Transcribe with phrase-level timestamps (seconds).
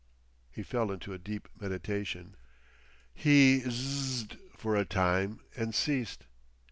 [0.49, 2.35] He fell into a deep meditation.
[3.13, 6.25] He Zzzzed for a time and ceased.